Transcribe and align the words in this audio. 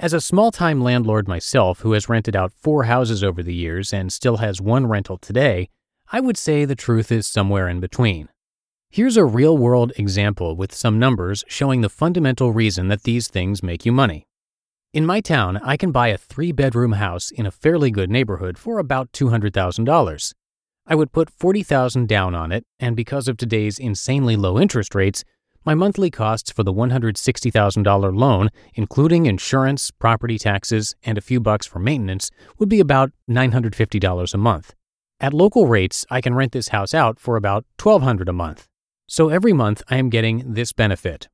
As 0.00 0.12
a 0.12 0.20
small 0.20 0.50
time 0.50 0.82
landlord 0.82 1.28
myself 1.28 1.82
who 1.82 1.92
has 1.92 2.08
rented 2.08 2.34
out 2.34 2.52
four 2.52 2.82
houses 2.82 3.22
over 3.22 3.44
the 3.44 3.54
years 3.54 3.92
and 3.92 4.12
still 4.12 4.38
has 4.38 4.60
one 4.60 4.88
rental 4.88 5.18
today, 5.18 5.68
I 6.10 6.18
would 6.18 6.36
say 6.36 6.64
the 6.64 6.74
truth 6.74 7.12
is 7.12 7.28
somewhere 7.28 7.68
in 7.68 7.78
between. 7.78 8.28
Here's 8.90 9.16
a 9.16 9.24
real 9.24 9.56
world 9.56 9.92
example 9.94 10.56
with 10.56 10.74
some 10.74 10.98
numbers 10.98 11.44
showing 11.46 11.82
the 11.82 11.88
fundamental 11.88 12.50
reason 12.50 12.88
that 12.88 13.04
these 13.04 13.28
things 13.28 13.62
make 13.62 13.86
you 13.86 13.92
money. 13.92 14.26
In 14.92 15.06
my 15.06 15.20
town, 15.20 15.58
I 15.58 15.76
can 15.76 15.92
buy 15.92 16.08
a 16.08 16.18
three 16.18 16.50
bedroom 16.50 16.94
house 16.94 17.30
in 17.30 17.46
a 17.46 17.52
fairly 17.52 17.92
good 17.92 18.10
neighborhood 18.10 18.58
for 18.58 18.80
about 18.80 19.12
$200,000. 19.12 20.34
I 20.86 20.96
would 20.96 21.12
put 21.12 21.30
40,000 21.30 22.08
down 22.08 22.34
on 22.34 22.50
it, 22.50 22.64
and 22.80 22.96
because 22.96 23.28
of 23.28 23.36
today's 23.36 23.78
insanely 23.78 24.34
low 24.34 24.58
interest 24.58 24.94
rates, 24.94 25.22
my 25.64 25.74
monthly 25.74 26.10
costs 26.10 26.50
for 26.50 26.64
the 26.64 26.72
$160,000 26.72 28.16
loan, 28.16 28.48
including 28.74 29.26
insurance, 29.26 29.92
property 29.92 30.38
taxes, 30.38 30.96
and 31.04 31.16
a 31.16 31.20
few 31.20 31.38
bucks 31.38 31.66
for 31.66 31.78
maintenance, 31.78 32.30
would 32.58 32.68
be 32.68 32.80
about 32.80 33.12
$950 33.30 34.34
a 34.34 34.38
month. 34.38 34.74
At 35.20 35.32
local 35.32 35.68
rates, 35.68 36.04
I 36.10 36.20
can 36.20 36.34
rent 36.34 36.50
this 36.50 36.68
house 36.68 36.92
out 36.94 37.20
for 37.20 37.36
about 37.36 37.64
$1,200 37.78 38.28
a 38.28 38.32
month. 38.32 38.66
So 39.06 39.28
every 39.28 39.52
month 39.52 39.84
I 39.88 39.98
am 39.98 40.10
getting 40.10 40.54
this 40.54 40.72
benefit 40.72 41.28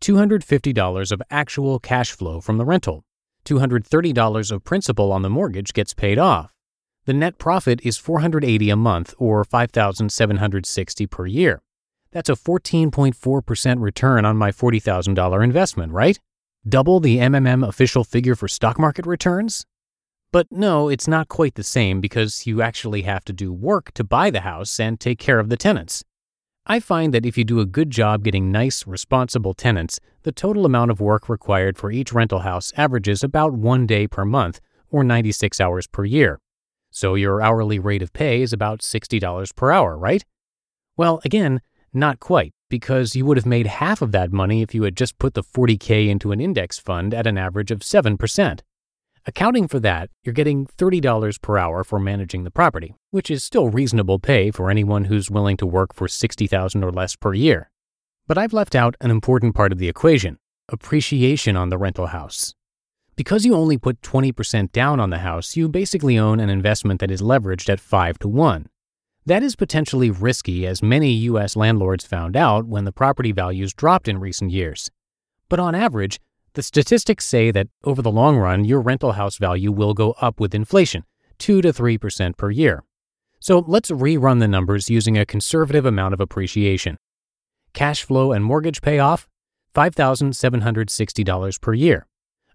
$250 0.00 1.12
of 1.12 1.22
actual 1.30 1.78
cash 1.78 2.12
flow 2.12 2.40
from 2.40 2.56
the 2.56 2.64
rental. 2.64 3.04
$230 3.44 4.50
of 4.50 4.64
principal 4.64 5.12
on 5.12 5.20
the 5.20 5.30
mortgage 5.30 5.74
gets 5.74 5.92
paid 5.92 6.18
off 6.18 6.53
the 7.06 7.12
net 7.12 7.38
profit 7.38 7.80
is 7.82 7.98
480 7.98 8.70
a 8.70 8.76
month 8.76 9.14
or 9.18 9.44
5760 9.44 11.06
per 11.06 11.26
year. 11.26 11.62
That's 12.12 12.30
a 12.30 12.34
14.4% 12.34 13.80
return 13.80 14.24
on 14.24 14.36
my 14.36 14.50
$40,000 14.50 15.44
investment, 15.44 15.92
right? 15.92 16.18
Double 16.66 17.00
the 17.00 17.18
MMM 17.18 17.66
official 17.66 18.04
figure 18.04 18.34
for 18.34 18.48
stock 18.48 18.78
market 18.78 19.04
returns? 19.04 19.66
But 20.32 20.46
no, 20.50 20.88
it's 20.88 21.06
not 21.06 21.28
quite 21.28 21.56
the 21.56 21.62
same 21.62 22.00
because 22.00 22.46
you 22.46 22.62
actually 22.62 23.02
have 23.02 23.24
to 23.26 23.32
do 23.32 23.52
work 23.52 23.92
to 23.92 24.02
buy 24.04 24.30
the 24.30 24.40
house 24.40 24.80
and 24.80 24.98
take 24.98 25.18
care 25.18 25.38
of 25.38 25.48
the 25.48 25.56
tenants. 25.56 26.02
I 26.66 26.80
find 26.80 27.12
that 27.12 27.26
if 27.26 27.36
you 27.36 27.44
do 27.44 27.60
a 27.60 27.66
good 27.66 27.90
job 27.90 28.24
getting 28.24 28.50
nice, 28.50 28.86
responsible 28.86 29.52
tenants, 29.52 30.00
the 30.22 30.32
total 30.32 30.64
amount 30.64 30.90
of 30.90 31.00
work 31.00 31.28
required 31.28 31.76
for 31.76 31.92
each 31.92 32.12
rental 32.12 32.38
house 32.38 32.72
averages 32.76 33.22
about 33.22 33.52
one 33.52 33.86
day 33.86 34.06
per 34.08 34.24
month 34.24 34.60
or 34.90 35.04
96 35.04 35.60
hours 35.60 35.86
per 35.86 36.04
year. 36.04 36.40
So 36.94 37.16
your 37.16 37.42
hourly 37.42 37.80
rate 37.80 38.02
of 38.02 38.12
pay 38.12 38.40
is 38.40 38.52
about 38.52 38.78
$60 38.78 39.56
per 39.56 39.72
hour, 39.72 39.98
right? 39.98 40.24
Well, 40.96 41.20
again, 41.24 41.60
not 41.92 42.20
quite, 42.20 42.52
because 42.70 43.16
you 43.16 43.26
would 43.26 43.36
have 43.36 43.44
made 43.44 43.66
half 43.66 44.00
of 44.00 44.12
that 44.12 44.32
money 44.32 44.62
if 44.62 44.76
you 44.76 44.84
had 44.84 44.96
just 44.96 45.18
put 45.18 45.34
the 45.34 45.42
40K 45.42 46.08
into 46.08 46.30
an 46.30 46.40
index 46.40 46.78
fund 46.78 47.12
at 47.12 47.26
an 47.26 47.36
average 47.36 47.72
of 47.72 47.80
7%. 47.80 48.60
Accounting 49.26 49.66
for 49.66 49.80
that, 49.80 50.08
you're 50.22 50.32
getting 50.32 50.66
$30 50.66 51.42
per 51.42 51.58
hour 51.58 51.82
for 51.82 51.98
managing 51.98 52.44
the 52.44 52.52
property, 52.52 52.94
which 53.10 53.28
is 53.28 53.42
still 53.42 53.70
reasonable 53.70 54.20
pay 54.20 54.52
for 54.52 54.70
anyone 54.70 55.06
who's 55.06 55.28
willing 55.28 55.56
to 55.56 55.66
work 55.66 55.92
for 55.94 56.06
60,000 56.06 56.84
or 56.84 56.92
less 56.92 57.16
per 57.16 57.34
year. 57.34 57.72
But 58.28 58.38
I've 58.38 58.52
left 58.52 58.76
out 58.76 58.94
an 59.00 59.10
important 59.10 59.56
part 59.56 59.72
of 59.72 59.78
the 59.78 59.88
equation, 59.88 60.38
appreciation 60.68 61.56
on 61.56 61.70
the 61.70 61.78
rental 61.78 62.06
house. 62.06 62.54
Because 63.16 63.44
you 63.44 63.54
only 63.54 63.78
put 63.78 64.02
20% 64.02 64.72
down 64.72 64.98
on 64.98 65.10
the 65.10 65.18
house, 65.18 65.56
you 65.56 65.68
basically 65.68 66.18
own 66.18 66.40
an 66.40 66.50
investment 66.50 67.00
that 67.00 67.12
is 67.12 67.22
leveraged 67.22 67.68
at 67.68 67.78
5 67.78 68.18
to 68.20 68.28
1. 68.28 68.66
That 69.26 69.42
is 69.42 69.54
potentially 69.54 70.10
risky, 70.10 70.66
as 70.66 70.82
many 70.82 71.12
U.S. 71.30 71.54
landlords 71.54 72.04
found 72.04 72.36
out 72.36 72.66
when 72.66 72.84
the 72.84 72.92
property 72.92 73.30
values 73.30 73.72
dropped 73.72 74.08
in 74.08 74.18
recent 74.18 74.50
years. 74.50 74.90
But 75.48 75.60
on 75.60 75.74
average, 75.74 76.20
the 76.54 76.62
statistics 76.62 77.24
say 77.24 77.50
that 77.52 77.68
over 77.84 78.02
the 78.02 78.10
long 78.10 78.36
run, 78.36 78.64
your 78.64 78.80
rental 78.80 79.12
house 79.12 79.38
value 79.38 79.70
will 79.70 79.94
go 79.94 80.12
up 80.20 80.40
with 80.40 80.54
inflation, 80.54 81.04
2 81.38 81.62
to 81.62 81.72
3% 81.72 82.36
per 82.36 82.50
year. 82.50 82.82
So 83.38 83.64
let's 83.66 83.90
rerun 83.90 84.40
the 84.40 84.48
numbers 84.48 84.90
using 84.90 85.16
a 85.16 85.26
conservative 85.26 85.86
amount 85.86 86.14
of 86.14 86.20
appreciation. 86.20 86.96
Cash 87.74 88.02
flow 88.02 88.32
and 88.32 88.44
mortgage 88.44 88.82
payoff 88.82 89.28
$5,760 89.74 91.60
per 91.60 91.74
year. 91.74 92.06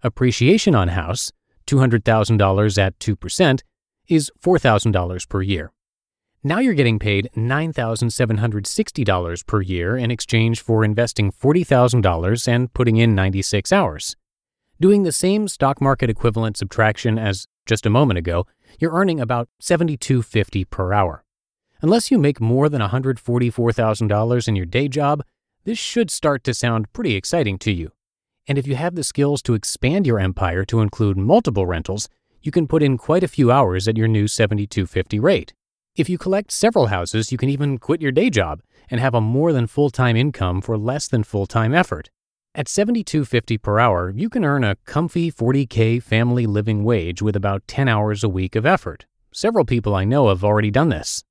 Appreciation 0.01 0.75
on 0.75 0.89
house, 0.89 1.31
$200,000 1.67 2.77
at 2.77 2.99
2%, 2.99 3.61
is 4.07 4.31
$4,000 4.41 5.29
per 5.29 5.41
year. 5.41 5.71
Now 6.41 6.59
you're 6.59 6.74
getting 6.74 7.00
paid 7.00 7.29
$9,760 7.35 9.45
per 9.45 9.62
year 9.62 9.97
in 9.97 10.09
exchange 10.09 10.62
for 10.62 10.85
investing 10.85 11.33
$40,000 11.33 12.47
and 12.47 12.74
putting 12.74 12.95
in 12.95 13.13
96 13.13 13.74
hours. 13.74 14.15
Doing 14.79 15.03
the 15.03 15.12
same 15.12 15.50
stock 15.50 15.81
market 15.81 16.09
equivalent 16.09 16.56
subtraction 16.56 17.19
as 17.19 17.45
just 17.65 17.85
a 17.85 17.89
moment 17.89 18.19
ago, 18.19 18.47
you're 18.79 18.94
earning 18.94 19.19
about 19.19 19.50
$72.50 19.62 20.69
per 20.69 20.94
hour. 20.94 21.25
Unless 21.81 22.09
you 22.09 22.18
make 22.18 22.39
more 22.39 22.69
than 22.69 22.81
$144,000 22.81 24.47
in 24.47 24.56
your 24.56 24.65
day 24.65 24.88
job, 24.88 25.25
this 25.65 25.77
should 25.77 26.09
start 26.09 26.45
to 26.45 26.53
sound 26.53 26.94
pretty 26.94 27.15
exciting 27.15 27.59
to 27.59 27.74
you. 27.74 27.91
And 28.50 28.57
if 28.57 28.66
you 28.66 28.75
have 28.75 28.96
the 28.96 29.04
skills 29.04 29.44
to 29.44 29.54
expand 29.54 30.07
your 30.07 30.19
empire 30.19 30.66
to 30.66 30.81
include 30.81 31.18
multiple 31.18 31.68
rentals, 31.68 32.10
you 32.42 32.51
can 32.51 32.68
put 32.68 32.81
in 32.81 32.98
quite 32.98 33.24
a 33.24 33.28
few 33.28 33.51
hours 33.51 33.88
at 33.88 33.96
your 33.96 34.07
new 34.07 34.28
7250 34.28 35.19
rate. 35.19 35.54
If 35.96 36.10
you 36.10 36.18
collect 36.18 36.51
several 36.51 36.88
houses, 36.88 37.31
you 37.31 37.38
can 37.38 37.50
even 37.50 37.78
quit 37.78 38.01
your 38.01 38.12
day 38.12 38.31
job 38.31 38.62
and 38.90 39.00
have 39.00 39.13
a 39.13 39.22
more 39.22 39.54
than 39.54 39.68
full 39.68 39.92
time 39.92 40.16
income 40.16 40.62
for 40.62 40.80
less 40.80 41.07
than 41.07 41.24
full 41.24 41.46
time 41.46 41.75
effort. 41.75 42.10
At 42.56 42.66
$72.50 42.66 43.62
per 43.62 43.78
hour, 43.78 44.10
you 44.10 44.30
can 44.30 44.44
earn 44.44 44.63
a 44.63 44.78
comfy 44.78 45.31
40K 45.31 46.01
family 46.01 46.48
living 46.48 46.84
wage 46.84 47.22
with 47.22 47.36
about 47.36 47.68
10 47.68 47.88
hours 47.88 48.24
a 48.24 48.30
week 48.30 48.56
of 48.56 48.66
effort. 48.66 49.06
Several 49.31 49.63
people 49.63 49.94
I 49.94 50.06
know 50.06 50.30
have 50.30 50.44
already 50.44 50.72
done 50.72 50.90
this. 50.90 51.24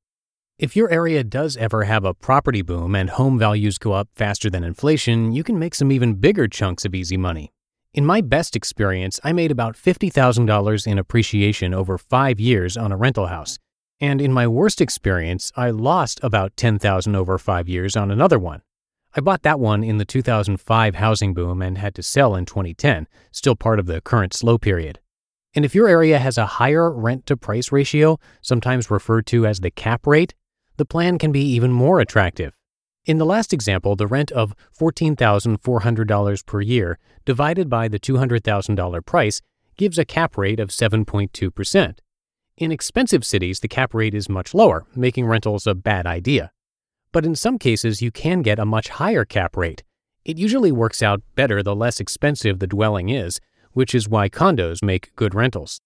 If 0.59 0.75
your 0.75 0.91
area 0.91 1.23
does 1.23 1.57
ever 1.57 1.85
have 1.85 2.05
a 2.05 2.13
property 2.13 2.63
boom 2.63 2.97
and 2.97 3.11
home 3.11 3.39
values 3.39 3.79
go 3.79 3.93
up 3.93 4.09
faster 4.17 4.51
than 4.51 4.65
inflation, 4.65 5.31
you 5.31 5.45
can 5.45 5.57
make 5.57 5.73
some 5.73 5.93
even 5.93 6.15
bigger 6.15 6.49
chunks 6.49 6.85
of 6.85 6.97
easy 6.97 7.17
money. 7.17 7.53
In 7.95 8.05
my 8.05 8.21
best 8.21 8.57
experience, 8.57 9.21
I 9.23 9.33
made 9.33 9.53
about 9.53 9.77
$50,000 9.77 10.87
in 10.89 10.99
appreciation 10.99 11.73
over 11.73 11.97
five 11.97 12.41
years 12.41 12.77
on 12.77 12.91
a 12.91 12.97
rental 12.97 13.29
house. 13.29 13.61
And 14.01 14.21
in 14.21 14.33
my 14.33 14.49
worst 14.49 14.81
experience, 14.81 15.53
I 15.55 15.71
lost 15.71 16.19
about 16.25 16.57
10,000 16.57 17.15
over 17.15 17.39
five 17.39 17.69
years 17.69 17.95
on 17.95 18.11
another 18.11 18.41
one. 18.41 18.63
I 19.15 19.21
bought 19.21 19.43
that 19.43 19.61
one 19.61 19.85
in 19.85 19.99
the 19.99 20.05
2005 20.05 20.97
housing 20.97 21.35
boom 21.35 21.63
and 21.63 21.79
had 21.79 21.95
to 21.95 22.03
sell 22.03 22.35
in 22.35 22.47
2010, 22.47 23.07
still 23.31 23.55
part 23.55 23.79
of 23.79 23.87
the 23.87 24.01
current 24.01 24.35
slow 24.35 24.59
period. 24.59 24.99
And 25.55 25.65
if 25.65 25.77
your 25.77 25.87
area 25.87 26.19
has 26.19 26.37
a 26.37 26.47
higher 26.47 26.91
rent 26.91 27.27
to 27.27 27.37
price 27.37 27.71
ratio, 27.71 28.19
sometimes 28.43 28.91
referred 28.91 29.27
to 29.27 29.47
as 29.47 29.61
the 29.61 29.71
cap 29.71 30.05
rate, 30.05 30.35
the 30.79 30.87
plan 30.87 31.19
can 31.19 31.33
be 31.33 31.43
even 31.43 31.71
more 31.71 32.01
attractive. 32.01 32.55
In 33.05 33.19
the 33.19 33.27
last 33.27 33.53
example, 33.53 33.97
the 33.97 34.07
rent 34.07 34.31
of 34.33 34.55
$14,400 34.79 36.47
per 36.47 36.61
year 36.61 36.99
divided 37.25 37.69
by 37.69 37.89
the 37.89 37.99
$200,000 37.99 39.05
price 39.05 39.43
gives 39.77 39.99
a 39.99 40.05
cap 40.05 40.39
rate 40.39 40.61
of 40.61 40.71
7.2%. 40.71 41.99
In 42.57 42.73
expensive 42.73 43.25
cities, 43.25 43.61
the 43.61 43.69
cap 43.69 43.95
rate 43.95 44.15
is 44.15 44.29
much 44.29 44.55
lower, 44.55 44.87
making 44.95 45.27
rentals 45.27 45.67
a 45.67 45.75
bad 45.75 46.07
idea. 46.07 46.51
But 47.13 47.25
in 47.25 47.35
some 47.35 47.59
cases, 47.59 48.03
you 48.03 48.11
can 48.11 48.43
get 48.43 48.59
a 48.59 48.67
much 48.67 48.89
higher 48.89 49.25
cap 49.25 49.57
rate. 49.57 49.83
It 50.25 50.39
usually 50.39 50.73
works 50.73 51.03
out 51.03 51.23
better 51.35 51.63
the 51.63 51.75
less 51.75 52.01
expensive 52.01 52.59
the 52.59 52.67
dwelling 52.67 53.09
is, 53.09 53.41
which 53.73 53.95
is 53.95 54.09
why 54.09 54.29
condos 54.29 54.83
make 54.83 55.15
good 55.17 55.35
rentals. 55.35 55.81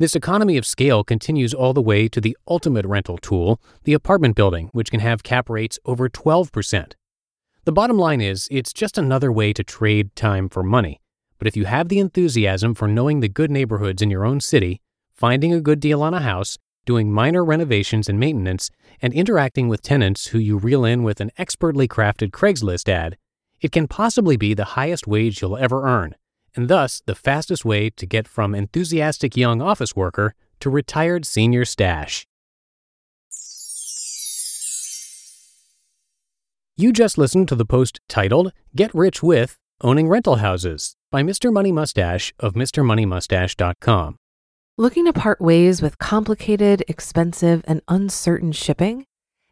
This 0.00 0.14
economy 0.14 0.56
of 0.56 0.64
scale 0.64 1.02
continues 1.02 1.52
all 1.52 1.74
the 1.74 1.82
way 1.82 2.06
to 2.06 2.20
the 2.20 2.38
ultimate 2.46 2.86
rental 2.86 3.18
tool, 3.18 3.60
the 3.82 3.94
apartment 3.94 4.36
building, 4.36 4.70
which 4.72 4.92
can 4.92 5.00
have 5.00 5.24
cap 5.24 5.50
rates 5.50 5.76
over 5.84 6.08
12%. 6.08 6.92
The 7.64 7.72
bottom 7.72 7.98
line 7.98 8.20
is, 8.20 8.46
it's 8.48 8.72
just 8.72 8.96
another 8.96 9.32
way 9.32 9.52
to 9.52 9.64
trade 9.64 10.14
time 10.14 10.48
for 10.48 10.62
money. 10.62 11.00
But 11.38 11.48
if 11.48 11.56
you 11.56 11.64
have 11.64 11.88
the 11.88 11.98
enthusiasm 11.98 12.76
for 12.76 12.86
knowing 12.86 13.18
the 13.18 13.28
good 13.28 13.50
neighborhoods 13.50 14.00
in 14.00 14.08
your 14.08 14.24
own 14.24 14.40
city, 14.40 14.80
finding 15.12 15.52
a 15.52 15.60
good 15.60 15.80
deal 15.80 16.00
on 16.00 16.14
a 16.14 16.20
house, 16.20 16.58
doing 16.86 17.10
minor 17.10 17.44
renovations 17.44 18.08
and 18.08 18.20
maintenance, 18.20 18.70
and 19.02 19.12
interacting 19.12 19.66
with 19.66 19.82
tenants 19.82 20.28
who 20.28 20.38
you 20.38 20.58
reel 20.58 20.84
in 20.84 21.02
with 21.02 21.20
an 21.20 21.32
expertly 21.38 21.88
crafted 21.88 22.30
Craigslist 22.30 22.88
ad, 22.88 23.16
it 23.60 23.72
can 23.72 23.88
possibly 23.88 24.36
be 24.36 24.54
the 24.54 24.76
highest 24.76 25.08
wage 25.08 25.42
you'll 25.42 25.56
ever 25.56 25.84
earn 25.84 26.14
and 26.54 26.68
thus 26.68 27.02
the 27.06 27.14
fastest 27.14 27.64
way 27.64 27.90
to 27.90 28.06
get 28.06 28.28
from 28.28 28.54
enthusiastic 28.54 29.36
young 29.36 29.60
office 29.62 29.94
worker 29.94 30.34
to 30.60 30.70
retired 30.70 31.26
senior 31.26 31.64
stash. 31.64 32.26
You 36.76 36.92
just 36.92 37.18
listened 37.18 37.48
to 37.48 37.56
the 37.56 37.64
post 37.64 38.00
titled 38.08 38.52
Get 38.76 38.94
Rich 38.94 39.20
with 39.22 39.58
Owning 39.80 40.08
Rental 40.08 40.36
Houses 40.36 40.94
by 41.10 41.22
Mr. 41.22 41.52
Money 41.52 41.72
Mustache 41.72 42.32
of 42.38 42.54
MrMoneyMustache.com. 42.54 44.16
Looking 44.76 45.06
to 45.06 45.12
part 45.12 45.40
ways 45.40 45.82
with 45.82 45.98
complicated, 45.98 46.84
expensive, 46.86 47.64
and 47.66 47.82
uncertain 47.88 48.52
shipping? 48.52 49.06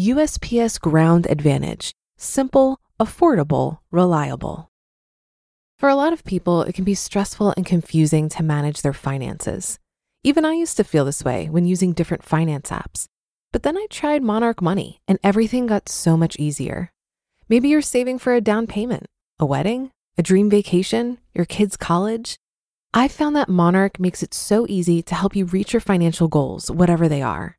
USPS 0.00 0.80
Ground 0.80 1.26
Advantage 1.28 1.92
simple, 2.16 2.80
affordable, 2.98 3.80
reliable. 3.90 4.70
For 5.78 5.90
a 5.90 5.94
lot 5.94 6.14
of 6.14 6.24
people, 6.24 6.62
it 6.62 6.74
can 6.74 6.84
be 6.84 6.94
stressful 6.94 7.52
and 7.54 7.66
confusing 7.66 8.30
to 8.30 8.42
manage 8.42 8.80
their 8.80 8.94
finances. 8.94 9.78
Even 10.24 10.46
I 10.46 10.54
used 10.54 10.78
to 10.78 10.84
feel 10.84 11.04
this 11.04 11.22
way 11.22 11.50
when 11.50 11.66
using 11.66 11.92
different 11.92 12.24
finance 12.24 12.70
apps. 12.70 13.08
But 13.52 13.62
then 13.62 13.76
I 13.76 13.86
tried 13.90 14.22
Monarch 14.22 14.62
Money 14.62 15.02
and 15.06 15.18
everything 15.22 15.66
got 15.66 15.86
so 15.86 16.16
much 16.16 16.38
easier. 16.38 16.92
Maybe 17.50 17.68
you're 17.68 17.82
saving 17.82 18.20
for 18.20 18.32
a 18.32 18.40
down 18.40 18.66
payment, 18.66 19.04
a 19.38 19.44
wedding, 19.44 19.90
a 20.16 20.22
dream 20.22 20.48
vacation, 20.48 21.18
your 21.34 21.44
kids' 21.44 21.76
college. 21.76 22.36
I 22.94 23.06
found 23.06 23.36
that 23.36 23.50
Monarch 23.50 24.00
makes 24.00 24.22
it 24.22 24.32
so 24.32 24.64
easy 24.66 25.02
to 25.02 25.14
help 25.14 25.36
you 25.36 25.44
reach 25.44 25.74
your 25.74 25.80
financial 25.80 26.28
goals, 26.28 26.70
whatever 26.70 27.06
they 27.06 27.20
are. 27.20 27.58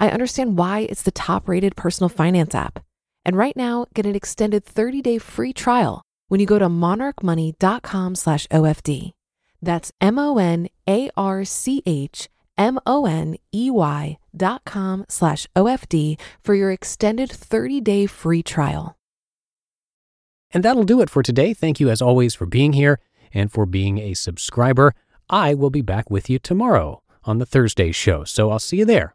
I 0.00 0.08
understand 0.08 0.58
why 0.58 0.80
it's 0.80 1.02
the 1.02 1.10
top 1.10 1.48
rated 1.48 1.76
personal 1.76 2.08
finance 2.08 2.54
app. 2.54 2.84
And 3.24 3.36
right 3.36 3.56
now, 3.56 3.86
get 3.94 4.06
an 4.06 4.14
extended 4.14 4.64
30 4.64 5.02
day 5.02 5.18
free 5.18 5.52
trial 5.52 6.02
when 6.28 6.40
you 6.40 6.46
go 6.46 6.58
to 6.58 6.68
monarchmoney.com 6.68 8.14
slash 8.14 8.46
OFD. 8.48 9.12
That's 9.62 9.92
M 10.00 10.18
O 10.18 10.38
N 10.38 10.68
A 10.88 11.10
R 11.16 11.44
C 11.44 11.82
H 11.86 12.28
M 12.58 12.78
O 12.86 13.06
N 13.06 13.36
E 13.52 13.70
Y 13.70 14.18
dot 14.36 14.62
com 14.64 15.04
slash 15.08 15.46
OFD 15.56 16.20
for 16.40 16.54
your 16.54 16.70
extended 16.70 17.30
30 17.30 17.80
day 17.80 18.06
free 18.06 18.42
trial. 18.42 18.96
And 20.52 20.62
that'll 20.62 20.84
do 20.84 21.00
it 21.00 21.10
for 21.10 21.22
today. 21.22 21.52
Thank 21.52 21.80
you, 21.80 21.90
as 21.90 22.00
always, 22.00 22.34
for 22.34 22.46
being 22.46 22.74
here 22.74 23.00
and 23.32 23.50
for 23.50 23.66
being 23.66 23.98
a 23.98 24.14
subscriber. 24.14 24.94
I 25.28 25.54
will 25.54 25.70
be 25.70 25.80
back 25.80 26.10
with 26.10 26.30
you 26.30 26.38
tomorrow 26.38 27.02
on 27.24 27.38
the 27.38 27.46
Thursday 27.46 27.90
show, 27.90 28.22
so 28.24 28.50
I'll 28.50 28.58
see 28.58 28.76
you 28.76 28.84
there 28.84 29.14